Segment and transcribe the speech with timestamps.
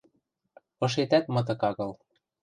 [0.85, 1.91] Ышетӓт мытык агыл.